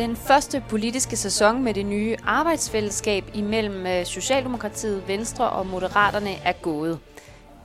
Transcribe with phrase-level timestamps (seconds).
[0.00, 6.52] Den første politiske sæson med det nye arbejdsfællesskab imellem øh, Socialdemokratiet, Venstre og Moderaterne er
[6.52, 6.98] gået.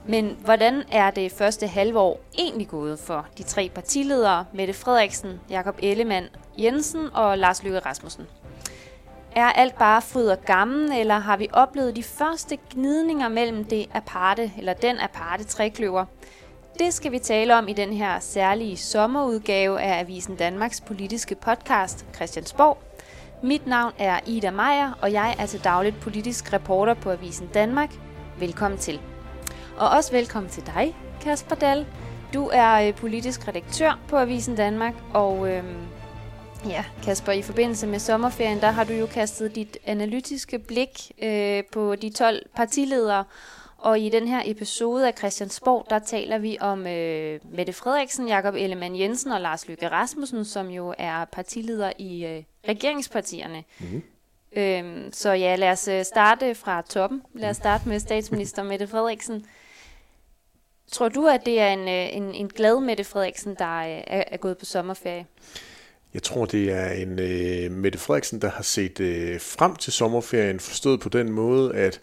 [0.08, 5.40] Men hvordan er det første halve år egentlig gået for de tre partiledere, Mette Frederiksen,
[5.50, 6.26] Jakob Ellemann
[6.58, 8.24] Jensen og Lars Løkke Rasmussen?
[9.36, 13.86] Er alt bare fryd og gammel, eller har vi oplevet de første gnidninger mellem det
[13.94, 16.04] aparte, eller den aparte trekløver,
[16.78, 22.06] det skal vi tale om i den her særlige sommerudgave af Avisen Danmarks politiske podcast
[22.14, 22.78] Christiansborg.
[23.42, 27.94] Mit navn er Ida Meier, og jeg er til dagligt politisk reporter på Avisen Danmark.
[28.38, 29.00] Velkommen til.
[29.78, 31.86] Og også velkommen til dig, Kasper Dahl.
[32.34, 35.86] Du er øh, politisk redaktør på Avisen Danmark, og øhm,
[36.68, 41.62] ja, Kasper, i forbindelse med sommerferien, der har du jo kastet dit analytiske blik øh,
[41.72, 43.24] på de 12 partiledere,
[43.78, 48.54] og i den her episode af Christiansborg, der taler vi om øh, Mette Frederiksen, Jakob
[48.54, 53.64] Ellemann Jensen og Lars Løkke Rasmussen, som jo er partileder i øh, regeringspartierne.
[53.78, 54.02] Mm-hmm.
[54.56, 57.22] Øhm, så ja, lad os øh, starte fra toppen.
[57.34, 59.46] Lad os starte med statsminister Mette Frederiksen.
[60.92, 64.24] Tror du, at det er en, øh, en, en glad Mette Frederiksen, der øh, er,
[64.26, 65.26] er gået på sommerferie?
[66.14, 70.60] Jeg tror, det er en øh, Mette Frederiksen, der har set øh, frem til sommerferien,
[70.60, 72.00] forstået på den måde, at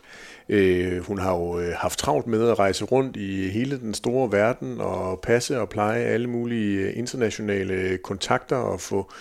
[0.50, 4.32] øh, hun har jo øh, haft travlt med at rejse rundt i hele den store
[4.32, 9.12] verden og passe og pleje alle mulige øh, internationale kontakter og få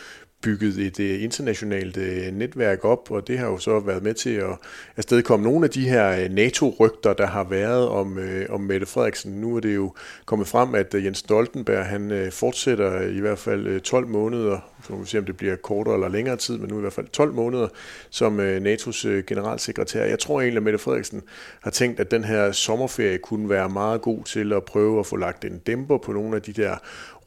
[0.43, 4.31] bygget et øh, internationalt øh, netværk op, og det har jo så været med til
[4.31, 4.57] at
[4.97, 9.33] afstedkomme nogle af de her øh, NATO-rygter, der har været om, om Mette Frederiksen.
[9.33, 14.07] Nu er det jo kommet frem, at Jens Stoltenberg han fortsætter i hvert fald 12
[14.07, 16.81] måneder så må vi se, om det bliver kortere eller længere tid, men nu i
[16.81, 17.69] hvert fald 12 måneder
[18.11, 20.05] som NATO's generalsekretær.
[20.05, 21.23] Jeg tror egentlig, at Mette Frederiksen
[21.61, 25.17] har tænkt, at den her sommerferie kunne være meget god til at prøve at få
[25.17, 26.77] lagt en dæmper på nogle af de der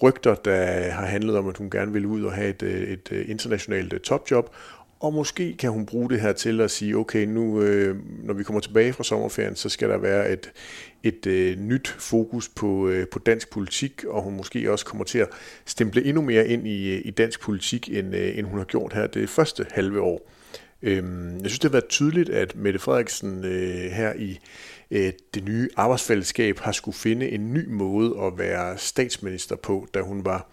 [0.03, 3.09] rygter, der har handlet om, at hun gerne vil ud og have et, øh, et
[3.11, 4.49] øh, internationalt øh, topjob,
[4.99, 8.43] og måske kan hun bruge det her til at sige, okay, nu øh, når vi
[8.43, 10.51] kommer tilbage fra sommerferien, så skal der være et,
[11.03, 15.19] et øh, nyt fokus på, øh, på dansk politik, og hun måske også kommer til
[15.19, 15.29] at
[15.65, 19.07] stemple endnu mere ind i, i dansk politik, end, øh, end hun har gjort her
[19.07, 20.31] det første halve år.
[20.81, 24.39] Øhm, jeg synes, det har været tydeligt, at Mette Frederiksen øh, her i
[24.91, 30.01] Øh, det nye arbejdsfællesskab har skulle finde en ny måde at være statsminister på, da
[30.01, 30.49] hun var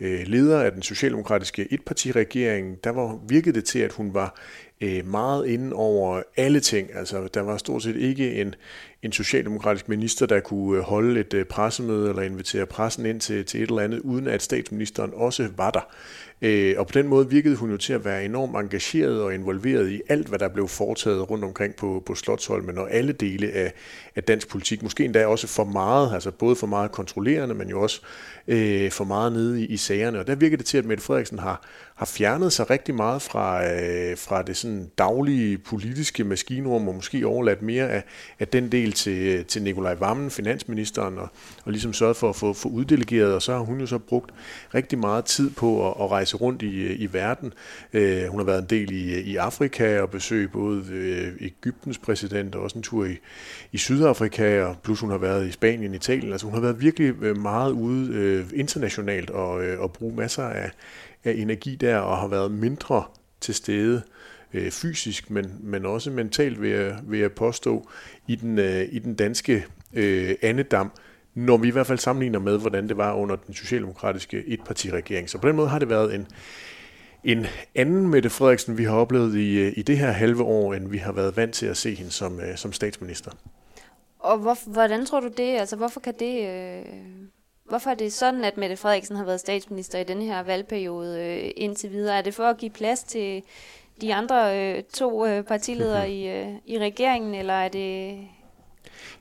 [0.00, 4.40] øh, leder af den socialdemokratiske etpartiregering, der var, virkede det til, at hun var
[4.80, 6.88] øh, meget inde over alle ting.
[6.94, 8.54] Altså, der var stort set ikke en,
[9.02, 13.68] en socialdemokratisk minister, der kunne holde et pressemøde eller invitere pressen ind til, til et
[13.68, 15.94] eller andet, uden at statsministeren også var der.
[16.42, 19.90] Øh, og på den måde virkede hun jo til at være enormt engageret og involveret
[19.90, 23.72] i alt, hvad der blev foretaget rundt omkring på, på Slottsholmen og alle dele af,
[24.16, 24.82] af dansk politik.
[24.82, 28.00] Måske endda også for meget, altså både for meget kontrollerende, men jo også
[28.48, 30.18] øh, for meget nede i, i sagerne.
[30.18, 31.66] Og der virkede det til, at Mette Frederiksen har,
[32.00, 37.26] har fjernet sig rigtig meget fra, øh, fra det sådan daglige politiske maskinrum, og måske
[37.26, 38.04] overladt mere af,
[38.38, 41.28] af den del til, øh, til Nikolaj Vammen, finansministeren, og,
[41.64, 44.30] og ligesom sørget for at få, få uddelegeret, og så har hun jo så brugt
[44.74, 47.52] rigtig meget tid på at, at rejse rundt i, øh, i verden.
[47.92, 51.98] Øh, hun har været en del i, øh, i Afrika og besøgt både øh, Ægyptens
[51.98, 53.16] præsident og også en tur i,
[53.72, 56.32] i Sydafrika, og plus hun har været i Spanien, Italien.
[56.32, 60.70] Altså hun har været virkelig meget ude øh, internationalt og, øh, og bruge masser af,
[61.24, 63.04] af energi der, og har været mindre
[63.40, 64.02] til stede
[64.54, 67.88] øh, fysisk, men, men også mentalt, vil jeg, vil jeg påstå,
[68.28, 70.92] i den, øh, i den danske øh, andedam,
[71.34, 75.30] når vi i hvert fald sammenligner med, hvordan det var under den socialdemokratiske etpartiregering.
[75.30, 76.26] Så på den måde har det været en,
[77.24, 80.88] en anden Mette Frederiksen, vi har oplevet i, øh, i det her halve år, end
[80.88, 83.30] vi har været vant til at se hende som, øh, som statsminister.
[84.18, 85.56] Og hvor, hvordan tror du det?
[85.58, 86.48] Altså, hvorfor kan det...
[86.48, 86.84] Øh,
[87.70, 91.50] hvorfor er det sådan, at Mette Frederiksen har været statsminister i den her valgperiode øh,
[91.56, 92.18] indtil videre?
[92.18, 93.42] Er det for at give plads til
[94.00, 98.18] de andre øh, to øh, partiledere i, øh, i regeringen, eller er det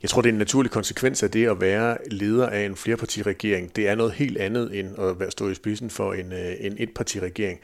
[0.02, 3.76] jeg tror, det er en naturlig konsekvens af det at være leder af en flerpartiregering.
[3.76, 6.76] Det er noget helt andet end at være stå i spidsen for en, øh, en
[6.78, 7.60] etpartiregering.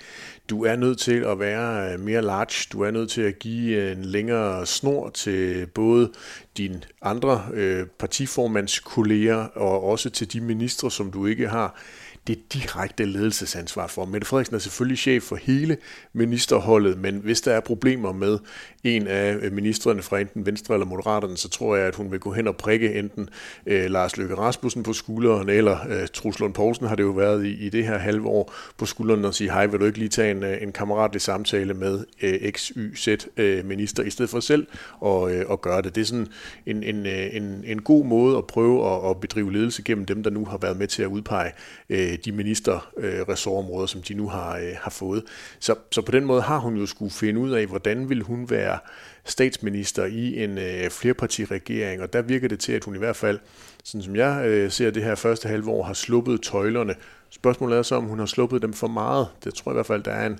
[0.49, 2.67] Du er nødt til at være øh, mere large.
[2.71, 6.11] Du er nødt til at give øh, en længere snor til både
[6.57, 11.79] dine andre øh, partiformandskolleger og også til de ministre, som du ikke har
[12.27, 14.05] det direkte ledelsesansvar for.
[14.05, 15.77] Mette Frederiksen er selvfølgelig chef for hele
[16.13, 18.39] ministerholdet, men hvis der er problemer med
[18.85, 22.19] en af øh, ministerne fra enten Venstre eller Moderaterne, så tror jeg, at hun vil
[22.19, 23.29] gå hen og prikke enten
[23.65, 27.45] øh, Lars Løkke Rasmussen på skulderen, eller øh, Truls Lund Poulsen har det jo været
[27.45, 30.09] i, i det her halve år på skulderen og sige, hej, vil du ikke lige
[30.09, 34.29] tage en, øh, en kammeratlig samtale med øh, X, Y, Z øh, minister, i stedet
[34.29, 34.67] for selv
[34.99, 35.95] og, øh, at gøre det.
[35.95, 36.27] Det er sådan
[36.65, 40.23] en, en, øh, en, en god måde at prøve at, at bedrive ledelse gennem dem,
[40.23, 41.51] der nu har været med til at udpege
[41.89, 45.23] øh, de ministerressortområder, øh, som de nu har, øh, har fået.
[45.59, 48.49] Så, så på den måde har hun jo skulle finde ud af, hvordan vil hun
[48.49, 48.74] være
[49.25, 53.39] statsminister i en øh, flerpartiregering, og der virker det til, at hun i hvert fald,
[53.83, 56.95] sådan som jeg øh, ser det her første halve år, har sluppet tøjlerne.
[57.29, 59.27] Spørgsmålet er så, om hun har sluppet dem for meget.
[59.43, 60.39] Det tror jeg i hvert fald, der er en,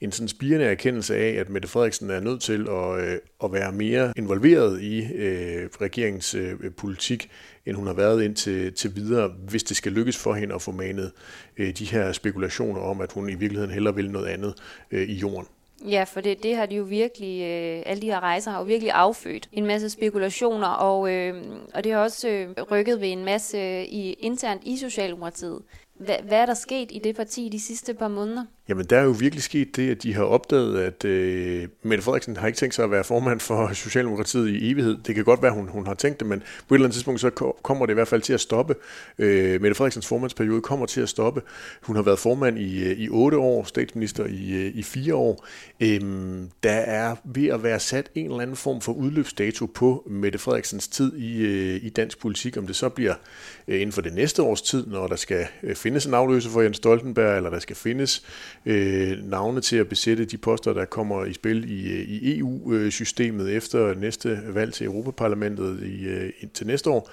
[0.00, 3.72] en sådan spirende erkendelse af, at Mette Frederiksen er nødt til at, øh, at være
[3.72, 7.30] mere involveret i øh, regeringens øh, politik,
[7.66, 10.72] end hun har været indtil til videre, hvis det skal lykkes for hende at få
[10.72, 11.12] manet
[11.56, 14.54] øh, de her spekulationer om, at hun i virkeligheden hellere vil noget andet
[14.90, 15.46] øh, i jorden.
[15.88, 18.64] Ja, for det, det har de jo virkelig, øh, alle de her rejser har jo
[18.64, 21.44] virkelig affødt en masse spekulationer, og, øh,
[21.74, 25.62] og det har også øh, rykket ved en masse øh, i, internt i Socialdemokratiet.
[26.00, 28.44] Hvad, hvad er der sket i det parti de sidste par måneder?
[28.70, 32.36] Jamen, der er jo virkelig sket det, at de har opdaget, at øh, Mette Frederiksen
[32.36, 34.96] har ikke tænkt sig at være formand for Socialdemokratiet i evighed.
[35.06, 37.20] Det kan godt være, hun, hun har tænkt det, men på et eller andet tidspunkt,
[37.20, 37.30] så
[37.62, 38.74] kommer det i hvert fald til at stoppe.
[39.18, 41.42] Øh, Mette Frederiksens formandsperiode kommer til at stoppe.
[41.82, 45.46] Hun har været formand i, øh, i otte år, statsminister i, øh, i fire år.
[45.80, 46.00] Øh,
[46.62, 50.88] der er ved at være sat en eller anden form for udløbsdato på Mette Frederiksens
[50.88, 52.56] tid i, øh, i dansk politik.
[52.56, 53.14] Om det så bliver
[53.68, 56.76] inden for det næste års tid, når der skal finde findes en afløser for Jens
[56.76, 58.24] Stoltenberg, eller der skal findes
[58.66, 63.56] øh, navne til at besætte de poster, der kommer i spil i, øh, i EU-systemet
[63.56, 67.10] efter næste valg til Europaparlamentet i, øh, til næste år,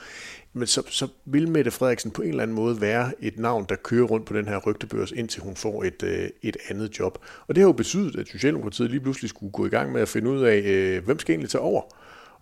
[0.54, 3.76] men så, så vil Mette Frederiksen på en eller anden måde være et navn, der
[3.76, 7.20] kører rundt på den her rygtebørs, indtil hun får et, øh, et andet job.
[7.48, 10.10] Og det har jo betydet, at Socialdemokratiet lige pludselig skulle gå i gang med at
[10.10, 11.82] finde ud af, øh, hvem skal egentlig tage over?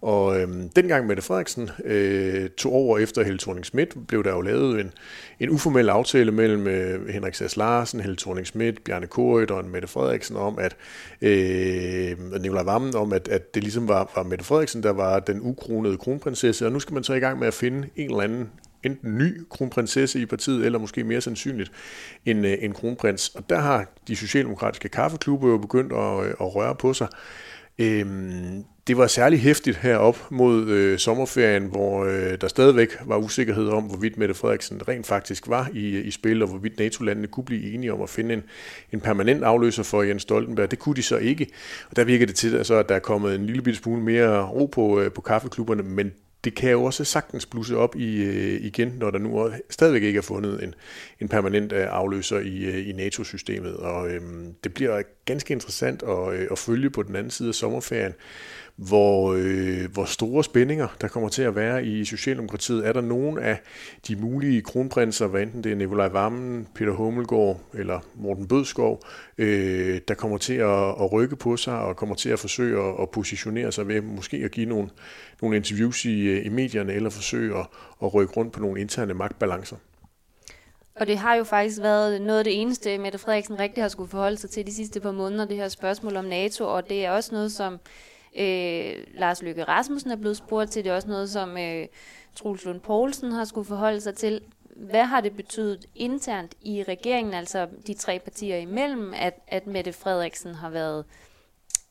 [0.02, 4.42] Og øhm, dengang Mette Frederiksen øh, tog over efter Helle thorning Schmidt, blev der jo
[4.42, 4.92] lavet en,
[5.40, 9.88] en uformel aftale mellem øh, Henrik Sass Larsen, Helle thorning Schmidt, Bjarne Korødt og Mette
[9.88, 10.76] Frederiksen om, at
[11.22, 15.42] øh, Nikolaj Vammen om, at, at det ligesom var, var Mette Frederiksen, der var den
[15.42, 18.50] ukronede kronprinsesse, og nu skal man så i gang med at finde en eller anden
[18.84, 21.72] enten ny kronprinsesse i partiet, eller måske mere sandsynligt
[22.26, 23.30] en, øh, en kronprins.
[23.30, 27.08] Og der har de socialdemokratiske kaffeklubber jo begyndt at, øh, at røre på sig.
[27.80, 33.68] Øhm, det var særlig hæftigt herop mod øh, sommerferien, hvor øh, der stadigvæk var usikkerhed
[33.68, 37.74] om, hvorvidt Mette Frederiksen rent faktisk var i, i spil, og hvorvidt NATO-landene kunne blive
[37.74, 38.44] enige om at finde en,
[38.92, 40.72] en permanent afløser for Jens Stoltenberg.
[40.72, 41.48] Det kunne de så ikke.
[41.90, 44.66] Og der virker det til, altså, at der er kommet en lille smule mere ro
[44.66, 46.12] på, øh, på kaffeklubberne, men
[46.46, 50.18] det kan jo også sagtens blusse op i, øh, igen, når der nu stadigvæk ikke
[50.18, 50.74] er fundet en,
[51.20, 53.78] en permanent øh, afløser i, øh, i NATO-systemet.
[53.78, 54.22] Og øh,
[54.64, 58.14] det bliver ganske interessant at, øh, at følge på den anden side af sommerferien,
[58.76, 62.88] hvor, øh, hvor store spændinger der kommer til at være i Socialdemokratiet.
[62.88, 63.60] Er der nogen af
[64.08, 69.04] de mulige kronprinser, hvad enten det er Nikolaj Vammen, Peter Hummelgaard eller Morten Bødskov,
[69.38, 73.02] øh, der kommer til at, at rykke på sig og kommer til at forsøge at,
[73.02, 74.90] at positionere sig ved måske at give nogle,
[75.42, 77.68] nogle interviews i, øh, i medierne eller forsøge at,
[78.04, 79.76] at rykke rundt på nogle interne magtbalancer.
[80.96, 84.10] Og det har jo faktisk været noget af det eneste, Mette Frederiksen rigtig har skulle
[84.10, 87.12] forholde sig til de sidste par måneder, det her spørgsmål om NATO, og det er
[87.12, 87.80] også noget, som
[88.38, 90.84] Øh, Lars Løkke Rasmussen er blevet spurgt til.
[90.84, 91.88] Det er også noget, som øh,
[92.36, 94.42] Truls Lund Poulsen har skulle forholde sig til.
[94.76, 99.94] Hvad har det betydet internt i regeringen, altså de tre partier imellem, at, at Mette
[99.94, 101.06] Frederiksen har været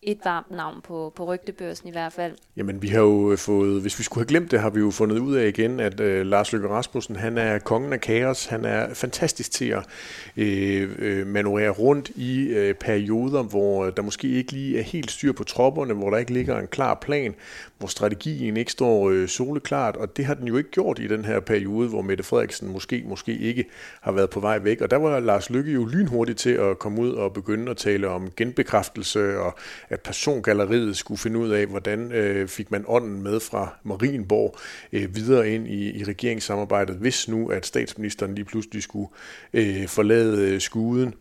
[0.05, 2.33] et varmt navn på, på rygtebørsen i hvert fald.
[2.57, 4.91] Jamen, vi har jo øh, fået, hvis vi skulle have glemt det, har vi jo
[4.91, 8.47] fundet ud af igen, at øh, Lars Løkke Rasmussen, han er kongen af kaos.
[8.47, 9.87] Han er fantastisk til at
[10.37, 15.11] øh, øh, manøvrere rundt i øh, perioder, hvor øh, der måske ikke lige er helt
[15.11, 17.35] styr på tropperne, hvor der ikke ligger en klar plan,
[17.85, 21.25] hvor strategien ikke står øh, soleklart, og det har den jo ikke gjort i den
[21.25, 23.65] her periode, hvor Mette Frederiksen måske, måske ikke
[24.01, 24.81] har været på vej væk.
[24.81, 28.09] Og der var Lars Lykke jo lynhurtigt til at komme ud og begynde at tale
[28.09, 33.41] om genbekræftelse, og at persongalleriet skulle finde ud af, hvordan øh, fik man ånden med
[33.41, 34.57] fra Marienborg
[34.93, 39.09] øh, videre ind i, i regeringssamarbejdet, hvis nu at statsministeren lige pludselig skulle
[39.55, 41.15] øh, forlade øh, skuden.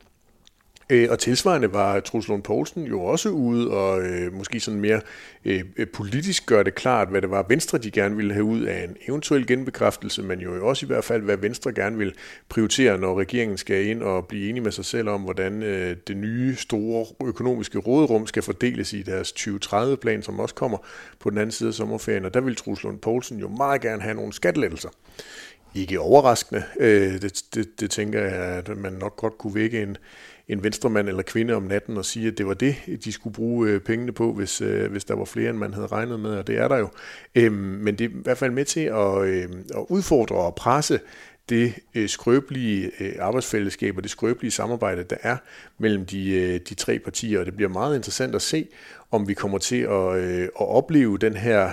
[0.89, 5.01] Øh, og tilsvarende var Truls Lund Poulsen jo også ude og øh, måske sådan mere
[5.45, 5.63] øh,
[5.93, 8.95] politisk gøre det klart, hvad det var Venstre, de gerne ville have ud af en
[9.07, 12.13] eventuel genbekræftelse, men jo også i hvert fald, hvad Venstre gerne vil
[12.49, 16.17] prioritere, når regeringen skal ind og blive enige med sig selv om, hvordan øh, det
[16.17, 20.77] nye store økonomiske råderum skal fordeles i deres 2030-plan, som også kommer
[21.19, 22.25] på den anden side af sommerferien.
[22.25, 24.89] Og der vil Truls Lund Poulsen jo meget gerne have nogle skattelettelser
[25.75, 26.63] ikke overraskende.
[26.79, 29.97] Øh, det, det, det tænker jeg, at man nok godt kunne vække en,
[30.47, 33.69] en venstremand eller kvinde om natten og sige, at det var det, de skulle bruge
[33.69, 36.47] øh, pengene på, hvis, øh, hvis der var flere, end man havde regnet med, og
[36.47, 36.89] det er der jo.
[37.35, 40.99] Øhm, men det er i hvert fald med til at, øh, at udfordre og presse
[41.49, 41.73] det
[42.07, 45.37] skrøbelige arbejdsfællesskab og det skrøbelige samarbejde, der er
[45.77, 47.39] mellem de, de tre partier.
[47.39, 48.67] Og det bliver meget interessant at se,
[49.11, 51.71] om vi kommer til at, at opleve den her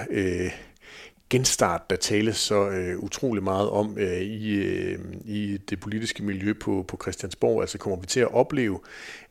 [1.30, 6.52] genstart, der tales så øh, utrolig meget om øh, i, øh, i det politiske miljø
[6.60, 7.60] på, på Christiansborg.
[7.60, 8.80] Altså kommer vi til at opleve,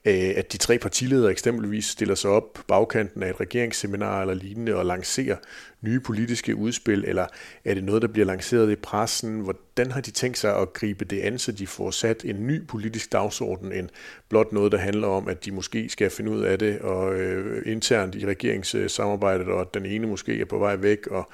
[0.05, 4.33] Øh, at de tre partiledere eksempelvis stiller sig op på bagkanten af et regeringsseminar eller
[4.33, 5.35] lignende og lancerer
[5.81, 7.25] nye politiske udspil, eller
[7.65, 9.39] er det noget, der bliver lanceret i pressen?
[9.39, 12.67] Hvordan har de tænkt sig at gribe det an, så de får sat en ny
[12.67, 13.89] politisk dagsorden, end
[14.29, 17.61] blot noget, der handler om, at de måske skal finde ud af det, og øh,
[17.65, 21.29] internt i regeringssamarbejdet, og at den ene måske er på vej væk, og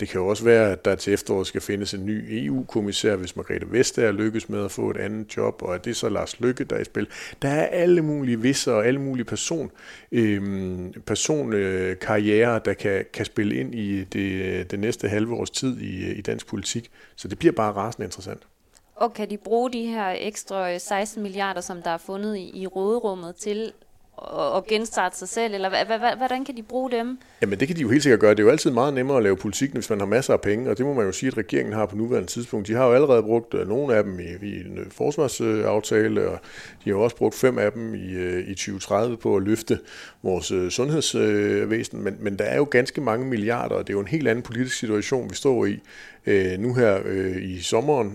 [0.00, 3.36] det kan jo også være, at der til efteråret skal findes en ny EU-kommissær, hvis
[3.36, 6.64] Margrethe Vestager lykkes med at få et andet job, og er det så Lars Lykke,
[6.64, 7.08] der er i spil.
[7.42, 9.70] Der er alle mulige visser og alle mulige person,
[10.12, 16.12] øh, personkarriere, der kan, kan spille ind i det, det næste halve års tid i,
[16.12, 16.90] i dansk politik.
[17.16, 18.42] Så det bliver bare rasende interessant.
[18.94, 22.60] Og kan de bruge de her ekstra øh, 16 milliarder, som der er fundet i,
[22.62, 23.72] i råderummet til
[24.20, 27.18] og genstarte sig selv, eller hvordan kan de bruge dem?
[27.42, 28.30] Jamen det kan de jo helt sikkert gøre.
[28.30, 30.70] Det er jo altid meget nemmere at lave politik, hvis man har masser af penge,
[30.70, 32.68] og det må man jo sige, at regeringen har på nuværende tidspunkt.
[32.68, 36.38] De har jo allerede brugt øh, nogle af dem i, i en øh, forsvarsaftale, og
[36.84, 39.78] de har jo også brugt fem af dem i, øh, i 2030 på at løfte
[40.22, 44.08] vores sundhedsvæsen, men, men der er jo ganske mange milliarder, og det er jo en
[44.08, 45.78] helt anden politisk situation, vi står i
[46.58, 46.98] nu her
[47.38, 48.10] i sommeren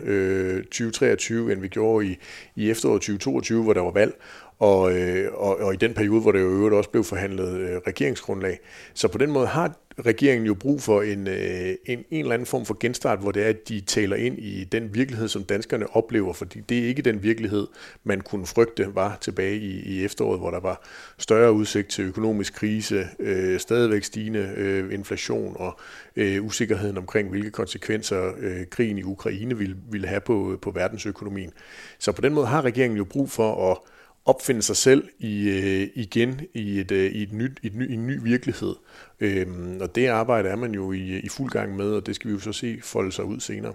[0.62, 2.18] 2023, end vi gjorde i,
[2.56, 4.14] i efteråret 2022, hvor der var valg
[4.60, 7.78] og, øh, og, og i den periode, hvor det jo øvrigt også blev forhandlet øh,
[7.88, 8.60] regeringsgrundlag.
[8.94, 12.46] Så på den måde har regeringen jo brug for en, øh, en, en eller anden
[12.46, 15.96] form for genstart, hvor det er, at de taler ind i den virkelighed, som danskerne
[15.96, 17.68] oplever, fordi det er ikke den virkelighed,
[18.04, 20.86] man kunne frygte var tilbage i, i efteråret, hvor der var
[21.18, 25.80] større udsigt til økonomisk krise, øh, stadigvæk stigende øh, inflation og
[26.16, 31.52] øh, usikkerheden omkring, hvilke konsekvenser øh, krigen i Ukraine ville, ville have på, på verdensøkonomien.
[32.00, 33.78] Så på den måde har regeringen jo brug for at
[34.26, 37.92] opfinde sig selv i, øh, igen i, et, øh, i, et nyt, i, et ny,
[37.92, 38.76] i en ny virkelighed.
[39.20, 42.28] Øhm, og det arbejde er man jo i, i fuld gang med, og det skal
[42.28, 43.74] vi jo så se folde sig ud senere.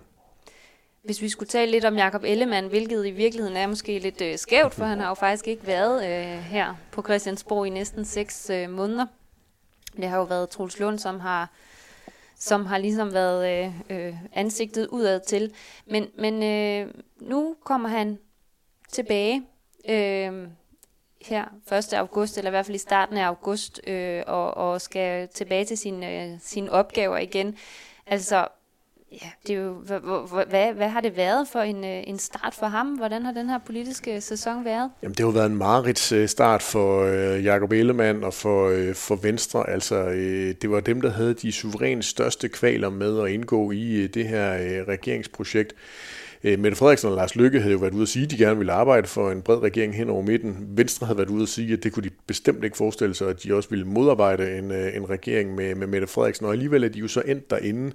[1.02, 4.38] Hvis vi skulle tale lidt om Jakob Ellemann, hvilket i virkeligheden er måske lidt øh,
[4.38, 8.50] skævt, for han har jo faktisk ikke været øh, her på Christiansborg i næsten seks
[8.50, 9.06] øh, måneder.
[9.96, 11.50] Det har jo været Troels Lund, som har
[12.40, 15.52] som har ligesom været øh, øh, ansigtet udad til.
[15.86, 18.18] Men, men øh, nu kommer han
[18.92, 19.42] tilbage
[19.88, 20.48] øh,
[21.24, 21.92] her 1.
[21.92, 25.78] august, eller i hvert fald i starten af august, øh, og, og skal tilbage til
[25.78, 27.56] sine, øh, sine opgaver igen.
[28.06, 28.46] Altså,
[29.12, 32.54] ja, det er jo, hvad, hvad, hvad har det været for en, øh, en start
[32.54, 32.86] for ham?
[32.86, 34.90] Hvordan har den her politiske sæson været?
[35.02, 38.68] Jamen, det har jo været en mareridt øh, start for øh, Jakob Ellemann og for,
[38.68, 39.70] øh, for Venstre.
[39.70, 43.92] Altså, øh, det var dem, der havde de suverænt største kvaler med at indgå i
[43.92, 45.74] øh, det her øh, regeringsprojekt.
[46.44, 48.56] Øh, Mette Frederiksen og Lars Lykke havde jo været ude at sige, at de gerne
[48.56, 50.56] ville arbejde for en bred regering hen over midten.
[50.68, 53.42] Venstre havde været ude at sige, at det kunne de bestemt ikke forestille sig, at
[53.42, 56.46] de også ville modarbejde en, øh, en regering med, med Mette Frederiksen.
[56.46, 57.92] Og alligevel er de jo så endt derinde.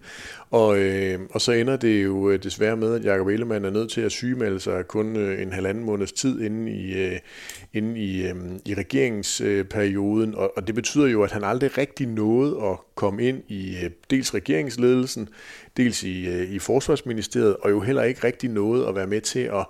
[0.52, 3.92] Og, øh, og så ender det jo øh, desværre med, at Jacob Ellemann er nødt
[3.92, 7.20] til at sygemelde sig kun en halvanden måneds tid inde i, øh,
[7.74, 8.36] inde i, øh,
[8.66, 10.36] i regeringsperioden.
[10.36, 13.76] Og, og det betyder jo, at han aldrig rigtig nåede at komme ind i
[14.10, 15.30] dels regeringsledelsen,
[15.78, 19.40] dels i, øh, i Forsvarsministeriet, og jo heller ikke rigtig noget at være med til
[19.40, 19.66] at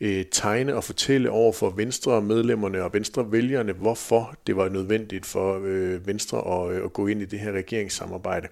[0.00, 5.26] øh, tegne og fortælle over for Venstre medlemmerne og Venstre vælgerne, hvorfor det var nødvendigt
[5.26, 8.48] for øh, Venstre at, øh, at gå ind i det her regeringssamarbejde.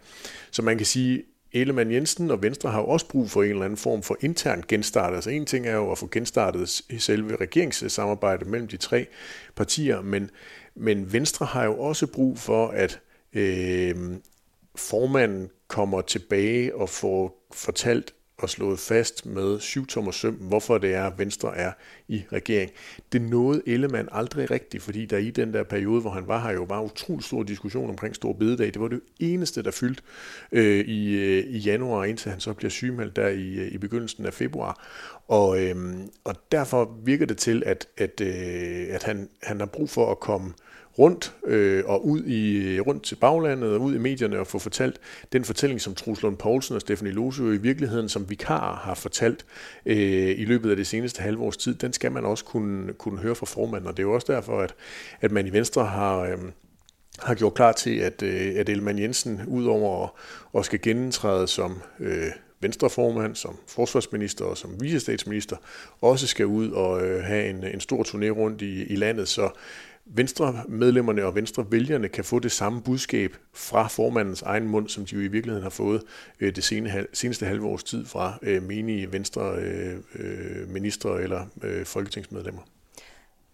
[0.51, 1.23] Så man kan sige,
[1.53, 4.65] Ellemann Jensen og Venstre har jo også brug for en eller anden form for intern
[4.69, 5.15] genstart.
[5.15, 9.07] Altså en ting er jo at få genstartet selve regeringssamarbejdet mellem de tre
[9.57, 10.31] partier, men,
[10.75, 13.01] men Venstre har jo også brug for, at
[13.33, 13.95] øh,
[14.77, 21.05] formanden kommer tilbage og får fortalt og slået fast med syvtommer søm, hvorfor det er,
[21.05, 21.73] at Venstre er
[22.09, 22.71] i regering.
[23.13, 26.53] Det nåede Ellemann aldrig rigtigt, fordi der i den der periode, hvor han var her,
[26.53, 28.67] jo var utrolig stor diskussion omkring Stor Bededag.
[28.67, 30.03] Det var det eneste, der fyldte
[30.53, 34.27] øh, i, øh, i januar, indtil han så bliver sygemeldt der i, øh, i begyndelsen
[34.27, 34.89] af februar.
[35.29, 35.95] Og, øh,
[36.25, 40.21] og derfor virker det til, at, at, øh, at han, han har brug for at
[40.21, 40.53] komme
[40.99, 45.01] rundt øh, og ud i rundt til baglandet og ud i medierne og få fortalt
[45.33, 49.47] den fortælling, som Truls Lund Poulsen og Stefanie jo i virkeligheden som vikar har fortalt
[49.87, 53.19] øh, i løbet af det seneste halve års tid, den skal man også kunne, kunne
[53.19, 54.75] høre fra formanden, og det er jo også derfor, at,
[55.21, 56.21] at man i Venstre har...
[56.21, 56.39] Øh,
[57.19, 60.11] har gjort klar til, at, øh, at Elman Jensen, udover at,
[60.59, 65.57] at skal genindtræde som øh, venstreformand, som forsvarsminister og som visestatsminister,
[66.01, 69.29] også skal ud og øh, have en, en stor turné rundt i, i landet.
[69.29, 69.51] Så
[70.11, 75.21] Venstre-medlemmerne og Venstre-vælgerne kan få det samme budskab fra formandens egen mund, som de jo
[75.21, 76.03] i virkeligheden har fået
[76.41, 76.65] øh, det
[77.13, 82.63] seneste halve års tid fra øh, menige Venstre-ministre øh, øh eller øh, folketingsmedlemmer.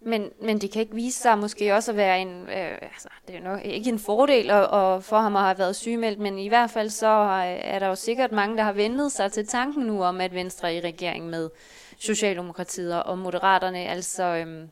[0.07, 3.37] Men, men det kan ikke vise sig måske også at være en, øh, altså, det
[3.37, 6.49] er nok ikke en fordel at, at for ham at have været sygemeldt, men i
[6.49, 10.03] hvert fald så er der jo sikkert mange, der har vendet sig til tanken nu
[10.03, 11.51] om, at Venstre er i regering med
[11.99, 13.79] Socialdemokratiet og Moderaterne.
[13.79, 14.69] Altså, øh,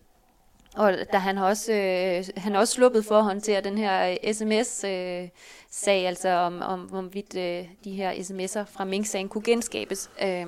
[0.76, 4.16] og da han har også, øh, han har også sluppet for at håndtere den her
[4.32, 10.10] sms-sag, øh, øh altså om, om hvorvidt øh, de her sms'er fra Mink-sagen kunne genskabes.
[10.22, 10.46] Øh.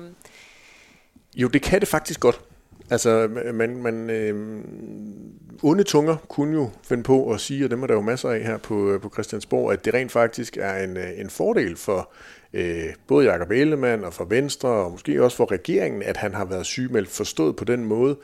[1.35, 2.41] Jo, det kan det faktisk godt.
[2.89, 4.63] Altså, man, man øh,
[5.63, 8.41] onde tunger kunne jo finde på at sige, og dem er der jo masser af
[8.41, 12.11] her på, øh, på Christiansborg, at det rent faktisk er en, øh, en fordel for
[12.55, 16.45] øh, både Jakob Ellemann og for Venstre, og måske også for regeringen, at han har
[16.45, 18.17] været sygemeldt forstået på den måde,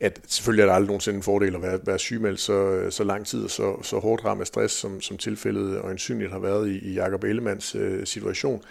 [0.00, 3.26] at selvfølgelig er der aldrig nogensinde en fordel at være, være sygemeldt så, så lang
[3.26, 6.68] tid og så, så hårdt ramt af stress, som, som tilfældet og ensynligt har været
[6.68, 8.62] i, i Jakob Ellemanns øh, situation.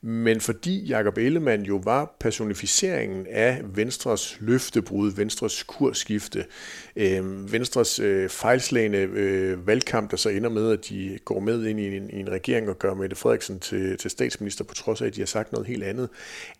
[0.00, 6.44] Men fordi Jakob Ellemann jo var personificeringen af Venstres løftebrud, Venstres kursskifte,
[6.96, 11.80] øh, Venstres øh, fejlslagende øh, valgkamp, der så ender med, at de går med ind
[11.80, 15.06] i en, i en regering og gør Mette Frederiksen til, til statsminister, på trods af,
[15.06, 16.08] at de har sagt noget helt andet,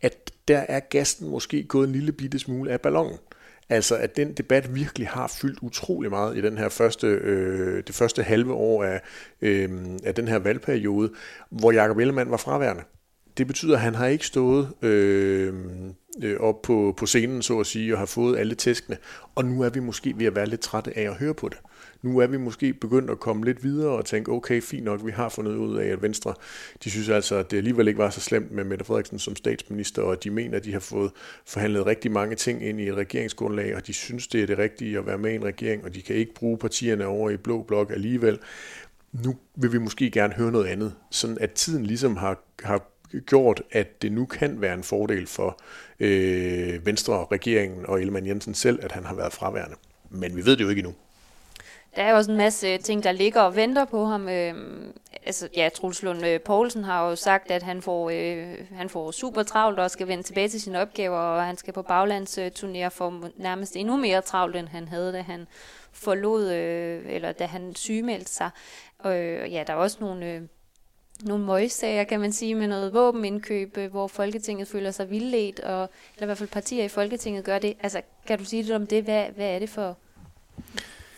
[0.02, 3.18] at der er gasten måske gået en lille bitte smule af ballonen.
[3.68, 7.94] Altså, at den debat virkelig har fyldt utrolig meget i den her første, øh, det
[7.94, 9.00] første halve år af,
[9.42, 9.70] øh,
[10.04, 11.10] af den her valgperiode,
[11.50, 12.82] hvor Jacob Ellemann var fraværende.
[13.38, 15.54] Det betyder, at han har ikke stået øh,
[16.22, 18.96] øh, op på, på scenen, så at sige, og har fået alle tæskene.
[19.34, 21.58] Og nu er vi måske ved at være lidt trætte af at høre på det.
[22.02, 25.10] Nu er vi måske begyndt at komme lidt videre og tænke, okay, fint nok, vi
[25.10, 26.34] har fundet ud af, at Venstre,
[26.84, 30.02] de synes altså, at det alligevel ikke var så slemt med Mette Frederiksen som statsminister,
[30.02, 31.10] og de mener, at de har fået
[31.46, 34.98] forhandlet rigtig mange ting ind i et regeringsgrundlag, og de synes, det er det rigtige
[34.98, 37.62] at være med i en regering, og de kan ikke bruge partierne over i blå
[37.62, 38.38] blok alligevel.
[39.12, 43.62] Nu vil vi måske gerne høre noget andet, sådan at tiden ligesom har, har gjort,
[43.72, 45.60] at det nu kan være en fordel for
[46.00, 49.76] øh, Venstre, regeringen og Ellemann Jensen selv, at han har været fraværende.
[50.10, 50.94] Men vi ved det jo ikke endnu.
[51.96, 54.28] Der er også en masse øh, ting, der ligger og venter på ham.
[54.28, 54.54] Øh,
[55.26, 59.10] altså, ja, Truls Lund øh, Poulsen har jo sagt, at han får, øh, han får
[59.10, 62.90] super travlt og skal vende tilbage til sine opgaver, og han skal på baglandsturnér øh,
[62.90, 65.46] for nærmest endnu mere travlt, end han havde, da han
[65.92, 68.50] forlod, øh, eller da han sygemeldte sig.
[68.98, 70.32] Og øh, ja, der er også nogle...
[70.32, 70.42] Øh,
[71.22, 75.90] nogle møgssager, kan man sige, med noget våbenindkøb, øh, hvor Folketinget føler sig vildledt, og,
[76.14, 77.74] eller i hvert fald partier i Folketinget gør det.
[77.80, 79.04] Altså, kan du sige lidt om det?
[79.04, 79.96] Hvad, hvad er det for,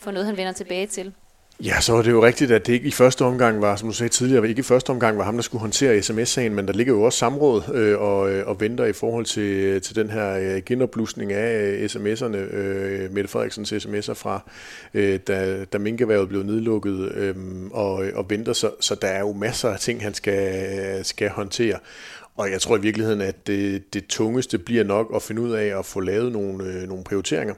[0.00, 1.14] for noget, han vender tilbage til?
[1.64, 3.94] Ja, så er det jo rigtigt, at det ikke i første omgang var, som du
[3.94, 6.92] sagde tidligere, ikke i første omgang var ham, der skulle håndtere sms-sagen, men der ligger
[6.92, 10.36] jo også samråd øh, og, øh, og venter i forhold til, øh, til den her
[10.36, 14.50] øh, genopblusning af øh, sms'erne, øh, Mette Frederiksens sms'er fra,
[14.94, 19.20] øh, da, da minkeværet blev nedlukket, øhm, øh, og, og venter, så, så der er
[19.20, 21.78] jo masser af ting, han skal, øh, skal håndtere.
[22.36, 25.78] Og jeg tror i virkeligheden, at det, det tungeste bliver nok at finde ud af
[25.78, 27.54] at få lavet nogle, øh, nogle prioriteringer.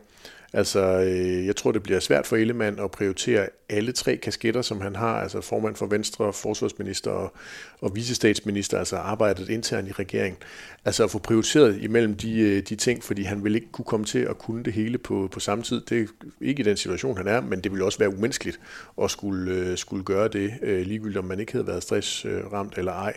[0.54, 4.80] Altså, øh, jeg tror, det bliver svært for Ellemann at prioritere alle tre kasketter, som
[4.80, 7.32] han har, altså formand for Venstre, forsvarsminister og,
[7.80, 10.38] og vicestatsminister, altså arbejdet internt i regeringen.
[10.84, 14.06] Altså at få prioriteret imellem de, øh, de ting, fordi han vil ikke kunne komme
[14.06, 15.80] til at kunne det hele på, på samme tid.
[15.80, 16.06] Det er
[16.40, 18.60] ikke i den situation, han er, men det ville også være umenneskeligt
[19.02, 22.92] at skulle, øh, skulle gøre det, øh, ligegyldigt om man ikke havde været stressramt eller
[22.92, 23.16] ej.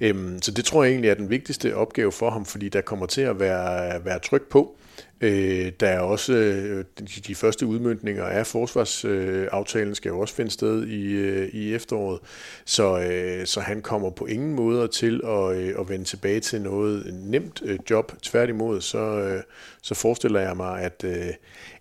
[0.00, 3.06] Øhm, så det tror jeg egentlig er den vigtigste opgave for ham, fordi der kommer
[3.06, 4.76] til at være, være tryk på.
[5.20, 10.50] Øh, der er også øh, de, de første udmyndninger af forsvarsaftalen skal jo også finde
[10.50, 12.20] sted i, øh, i efteråret,
[12.64, 16.62] så, øh, så han kommer på ingen måder til at, øh, at vende tilbage til
[16.62, 18.12] noget nemt øh, job.
[18.22, 19.42] Tværtimod, så, øh,
[19.82, 21.34] så forestiller jeg mig, at, øh,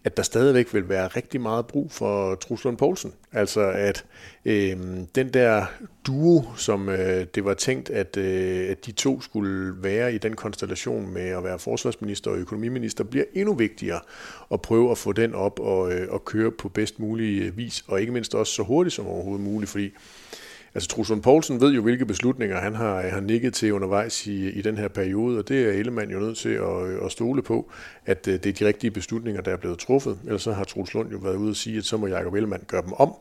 [0.03, 3.13] at der stadigvæk vil være rigtig meget brug for Truslund Poulsen.
[3.31, 4.05] Altså at
[4.45, 4.77] øh,
[5.15, 5.65] den der
[6.07, 10.35] duo, som øh, det var tænkt, at, øh, at de to skulle være i den
[10.35, 13.99] konstellation med at være forsvarsminister og økonomiminister, bliver endnu vigtigere
[14.53, 18.01] at prøve at få den op og, øh, og køre på bedst mulig vis, og
[18.01, 19.91] ikke mindst også så hurtigt som overhovedet muligt, fordi
[20.75, 24.49] Altså Truslund Poulsen ved jo, hvilke beslutninger han har, øh, har nikket til undervejs i,
[24.49, 27.41] i den her periode, og det er Ellemann jo nødt til at, øh, at stole
[27.41, 27.71] på,
[28.05, 30.19] at øh, det er de rigtige beslutninger, der er blevet truffet.
[30.25, 32.81] Ellers så har Truslund jo været ude og sige, at så må Jacob Ellemann gøre
[32.81, 33.13] dem om.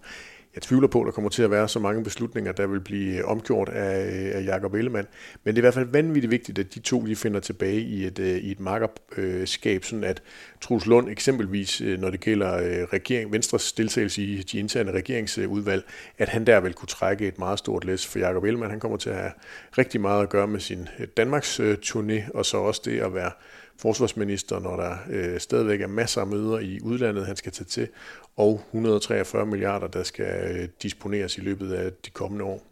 [0.54, 3.24] Jeg tvivler på, at der kommer til at være så mange beslutninger, der vil blive
[3.24, 5.06] omgjort af, af Jakob Ellemann.
[5.44, 8.06] Men det er i hvert fald vanvittigt vigtigt, at de to de finder tilbage i
[8.06, 10.22] et, øh, i et makkerskab, sådan at
[10.60, 15.84] Truls Lund eksempelvis, øh, når det gælder øh, regering, Venstres deltagelse i de interne regeringsudvalg,
[16.18, 18.06] at han der vil kunne trække et meget stort læs.
[18.06, 19.32] For Jakob Ellemann, han kommer til at have
[19.78, 23.30] rigtig meget at gøre med sin Danmarks turné, og så også det at være
[23.78, 27.88] forsvarsminister, når der øh, stadigvæk er masser af møder i udlandet, han skal tage til,
[28.36, 32.62] og 143 milliarder, der skal øh, disponeres i løbet af de kommende år.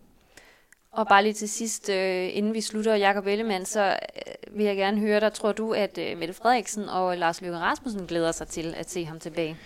[0.90, 4.76] Og bare lige til sidst, øh, inden vi slutter, Jakob Ellemann, så øh, vil jeg
[4.76, 5.32] gerne høre dig.
[5.32, 9.04] Tror du, at øh, Mette Frederiksen og Lars Løkke Rasmussen glæder sig til at se
[9.04, 9.56] ham tilbage?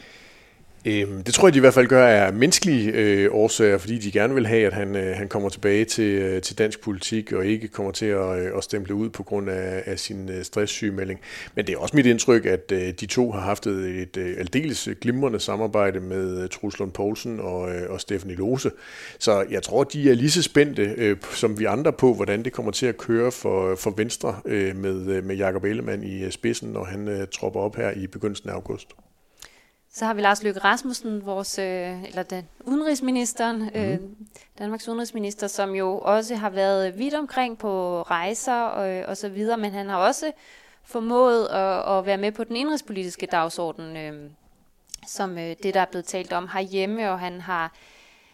[0.84, 4.12] Øhm, det tror jeg, de i hvert fald gør af menneskelige øh, årsager, fordi de
[4.12, 7.46] gerne vil have, at han, øh, han kommer tilbage til, øh, til dansk politik og
[7.46, 11.20] ikke kommer til at, øh, at stemple ud på grund af, af sin øh, stresssygemelding.
[11.54, 14.88] Men det er også mit indtryk, at øh, de to har haft et øh, aldeles
[15.00, 18.70] glimrende samarbejde med øh, Truslund Poulsen og, øh, og Stephanie Lose.
[19.18, 22.52] Så jeg tror, de er lige så spændte øh, som vi andre på, hvordan det
[22.52, 26.30] kommer til at køre for, for Venstre øh, med, øh, med Jakob Ellemann i øh,
[26.30, 28.88] spidsen, når han øh, tropper op her i begyndelsen af august.
[29.92, 33.98] Så har vi Lars Løkke Rasmussen, vores, øh, eller den udenrigsministeren, øh,
[34.58, 39.58] Danmarks udenrigsminister, som jo også har været vidt omkring på rejser og, og så videre,
[39.58, 40.32] men han har også
[40.84, 44.30] formået at, at være med på den indrigspolitiske dagsorden, øh,
[45.06, 47.72] som øh, det, der er blevet talt om herhjemme, og han har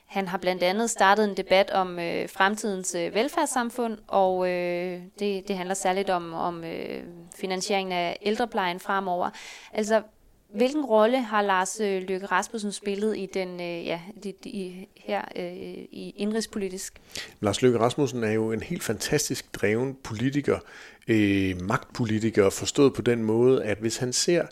[0.07, 5.49] han har blandt andet startet en debat om øh, fremtidens øh, velfærdssamfund, og øh, det,
[5.49, 7.05] det handler særligt om, om øh,
[7.37, 9.31] finansieringen af ældreplejen fremover.
[9.73, 10.03] Altså,
[10.55, 15.23] Hvilken rolle har Lars øh, Løkke Rasmussen spillet i den øh, ja, de, de, her
[15.37, 17.01] øh, i indrigspolitisk?
[17.41, 20.59] Lars Løkke Rasmussen er jo en helt fantastisk dreven politiker,
[21.09, 24.47] øh, magtpolitiker, forstået på den måde, at hvis han ser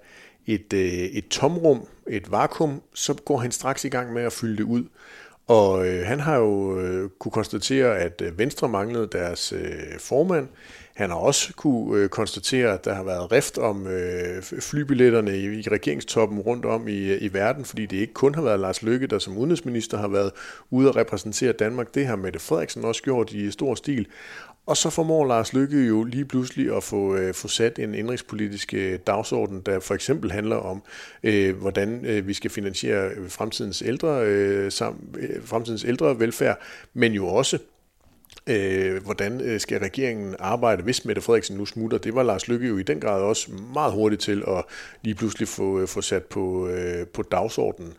[0.47, 4.57] et, øh, et tomrum, et vakuum, så går han straks i gang med at fylde
[4.57, 4.85] det ud.
[5.47, 10.49] Og øh, han har jo øh, kunne konstatere, at øh, Venstre manglede deres øh, formand.
[10.95, 15.45] Han har også kunne øh, konstatere, at der har været rift om øh, flybilletterne i,
[15.45, 18.83] i regeringstoppen rundt om i, øh, i verden, fordi det ikke kun har været Lars
[18.83, 20.31] Løkke, der som udenrigsminister har været
[20.71, 21.95] ude at repræsentere Danmark.
[21.95, 24.07] Det har Mette Frederiksen også gjort i stor stil.
[24.67, 28.75] Og så formår Lars Lykke jo lige pludselig at få, øh, få sat en indrigspolitisk
[28.75, 30.83] øh, dagsorden, der for eksempel handler om,
[31.23, 36.59] øh, hvordan øh, vi skal finansiere øh, fremtidens ældre, øh, sam, øh, fremtidens ældre velfærd,
[36.95, 37.59] men jo også
[38.47, 41.99] Øh, hvordan øh, skal regeringen arbejde, hvis Mette Frederiksen nu smutter?
[41.99, 44.65] Det var Lars Lykke jo i den grad også meget hurtigt til at
[45.03, 47.93] lige pludselig få, øh, få sat på, øh, på dagsordenen.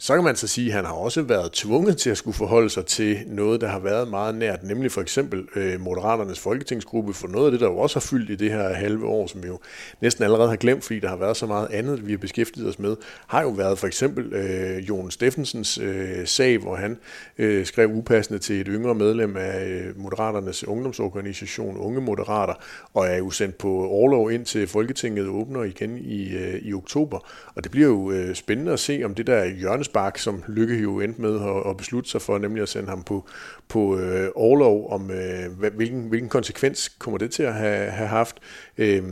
[0.00, 2.70] Så kan man så sige, at han har også været tvunget til at skulle forholde
[2.70, 7.28] sig til noget, der har været meget nært, nemlig for eksempel øh, Moderaternes folketingsgruppe, for
[7.28, 9.48] noget af det, der jo også har fyldt i det her halve år, som vi
[9.48, 9.58] jo
[10.00, 12.78] næsten allerede har glemt, fordi der har været så meget andet, vi har beskæftiget os
[12.78, 16.98] med, har jo været for eksempel øh, Jon Steffensens øh, sag, hvor han
[17.38, 22.54] øh, skrev upassende til et yngre medlem af øh, Moderaternes ungdomsorganisation, Unge Moderater,
[22.94, 27.28] og er jo sendt på overlov ind til Folketinget åbner igen i, øh, i oktober.
[27.54, 30.82] Og det bliver jo øh, spændende at se, om det der hjørnes spark, som Lykke
[30.82, 33.28] jo endte med at, at beslutte sig for, nemlig at sende ham på,
[33.68, 38.36] på øh, overlov, om øh, hvilken, hvilken konsekvens kommer det til at have, have haft.
[38.78, 39.02] Øh,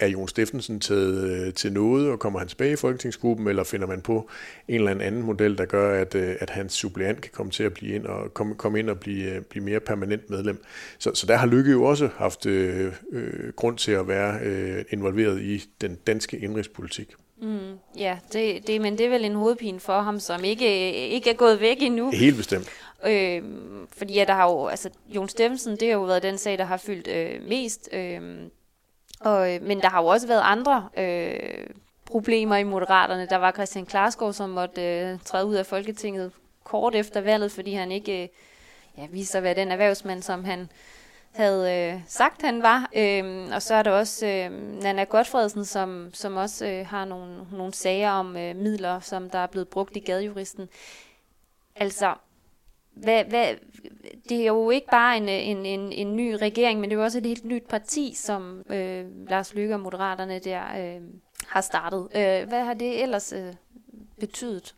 [0.00, 3.86] er Jon Steffensen taget øh, til noget, og kommer han tilbage i Folketingsgruppen, eller finder
[3.86, 4.30] man på
[4.68, 7.74] en eller anden model, der gør, at, øh, at hans suppleant kan komme til at
[7.74, 10.64] blive ind og komme, komme ind og blive, øh, blive mere permanent medlem.
[10.98, 14.84] Så, så der har Lykke jo også haft øh, øh, grund til at være øh,
[14.90, 17.14] involveret i den danske indrigspolitik.
[17.42, 21.30] Mm, ja, det, det, men det er vel en hovedpine for ham, som ikke, ikke
[21.30, 22.10] er gået væk endnu.
[22.10, 22.68] Helt bestemt.
[23.06, 23.42] Øh,
[23.96, 26.64] fordi ja, der har jo, altså, Jon Steffensen, det har jo været den sag, der
[26.64, 27.88] har fyldt øh, mest.
[27.92, 28.20] Øh,
[29.20, 31.66] og, men der har jo også været andre øh,
[32.04, 33.26] problemer i Moderaterne.
[33.30, 36.32] Der var Christian Klarskov, som måtte øh, træde ud af Folketinget
[36.64, 38.28] kort efter valget, fordi han ikke øh,
[38.98, 40.68] ja, at være den erhvervsmand, som han
[41.32, 42.90] havde øh, sagt, han var.
[42.96, 44.50] Øhm, og så er der også øh,
[44.82, 49.38] Nana Godfredsen, som, som også øh, har nogle, nogle sager om øh, midler, som der
[49.38, 50.68] er blevet brugt i gadejuristen.
[51.76, 52.14] Altså,
[52.92, 53.54] hvad, hvad,
[54.28, 57.04] det er jo ikke bare en, en, en, en ny regering, men det er jo
[57.04, 61.00] også et helt nyt parti, som øh, Lars Lykke og Moderaterne der øh,
[61.46, 62.08] har startet.
[62.14, 63.54] Øh, hvad har det ellers øh,
[64.20, 64.74] betydet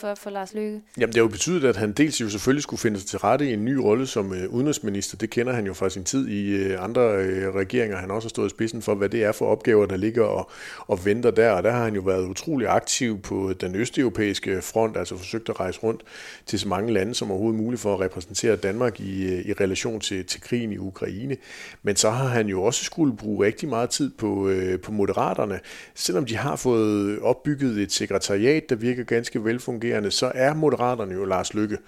[0.00, 0.80] for, for Lars Løkke?
[0.98, 3.50] Jamen det har jo betydet, at han dels jo selvfølgelig skulle finde sig til rette
[3.50, 5.16] i en ny rolle som øh, udenrigsminister.
[5.16, 7.96] Det kender han jo fra sin tid i øh, andre øh, regeringer.
[7.96, 10.50] Han også har stået i spidsen for, hvad det er for opgaver, der ligger og,
[10.78, 11.50] og venter der.
[11.50, 15.60] Og der har han jo været utrolig aktiv på den østeuropæiske front, altså forsøgt at
[15.60, 16.02] rejse rundt
[16.46, 20.00] til så mange lande som overhovedet muligt for at repræsentere Danmark i, øh, i relation
[20.00, 21.36] til, til krigen i Ukraine.
[21.82, 25.60] Men så har han jo også skulle bruge rigtig meget tid på, øh, på moderaterne,
[25.94, 31.24] selvom de har fået opbygget et sekretariat, der virker ganske velfungerende, så er Moderaterne jo
[31.24, 31.78] Lars Lykke.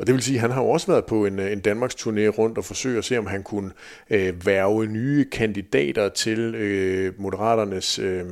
[0.00, 2.26] Og det vil sige, at han har jo også været på en, en Danmarks turné
[2.26, 3.70] rundt og forsøge at se, om han kunne
[4.10, 8.24] øh, værve nye kandidater til øh, Moderaternes øh,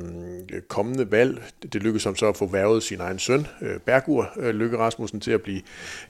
[0.67, 1.43] kommende valg.
[1.73, 5.19] Det lykkedes ham så at få værvet sin egen søn, øh, Bergur øh, Lykke Rasmussen,
[5.19, 5.61] til at blive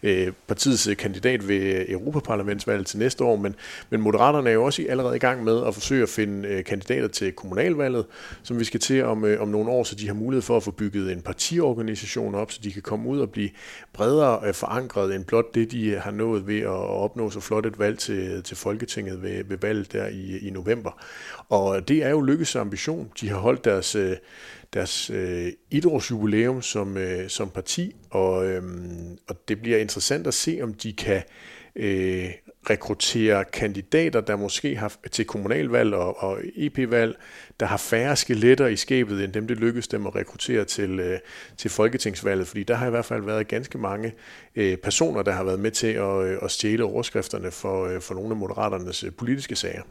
[0.04, 3.36] øh, partiets øh, kandidat ved øh, Europaparlamentsvalget til næste år.
[3.36, 3.56] Men,
[3.89, 7.08] men Moderaterne er jo også allerede i gang med at forsøge at finde øh, kandidater
[7.08, 8.06] til kommunalvalget,
[8.43, 10.63] som vi skal til om, øh, om nogle år, så de har mulighed for at
[10.63, 13.50] få bygget en partiorganisation op, så de kan komme ud og blive
[13.93, 17.65] bredere øh, forankret end blot det, de øh, har nået ved at opnå så flot
[17.65, 21.03] et valg til, til Folketinget ved, ved valget der i, i november.
[21.49, 23.12] Og øh, det er jo lykkes ambition.
[23.21, 24.15] De har holdt deres, øh,
[24.73, 28.63] deres øh, idrætsjubilæum som, øh, som parti, og, øh,
[29.27, 31.23] og det bliver interessant at se, om de kan
[31.75, 32.29] øh,
[32.69, 37.15] rekruttere kandidater, der måske har til kommunalvalg og, og EP-valg,
[37.60, 41.19] der har færre skeletter i skabet, end dem det lykkedes dem at rekruttere til, øh,
[41.58, 42.48] til folketingsvalget.
[42.48, 44.13] Fordi der har i hvert fald været ganske mange
[44.56, 48.13] øh, personer, der har været med til at, øh, at stjæle overskrifterne for, øh, for
[48.13, 49.82] nogle af moderaternes øh, politiske sager.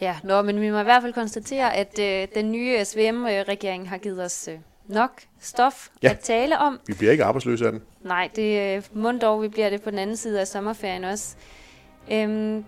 [0.00, 3.88] Ja, nå, men vi må i hvert fald konstatere, at øh, den nye SVM-regering øh,
[3.88, 6.10] har givet os øh, nok stof ja.
[6.10, 6.80] at tale om.
[6.86, 7.82] Vi bliver ikke arbejdsløse af den.
[8.00, 11.36] Nej, det er øh, dog, vi bliver det på den anden side af sommerferien også.
[12.12, 12.64] Øhm,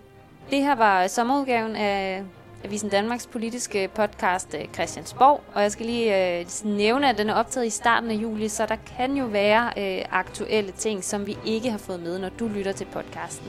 [0.51, 2.23] det her var sommerudgaven af
[2.65, 7.35] Avisen Danmarks politiske podcast øh, Christiansborg, og jeg skal lige øh, nævne, at den er
[7.35, 11.39] optaget i starten af juli, så der kan jo være øh, aktuelle ting, som vi
[11.47, 13.47] ikke har fået med, når du lytter til podcasten.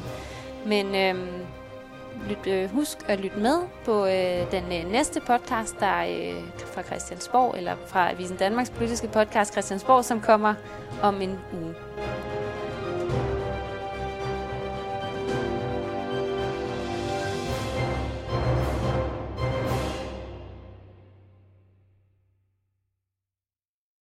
[0.66, 1.28] Men øh,
[2.30, 6.44] lyt, øh, husk at lytte med på øh, den øh, næste podcast, der er øh,
[6.74, 10.54] fra Christiansborg, eller fra Avisen Danmarks politiske podcast Christiansborg, som kommer
[11.02, 11.76] om en uge.